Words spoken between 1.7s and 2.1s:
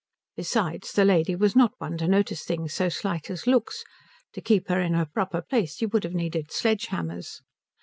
one to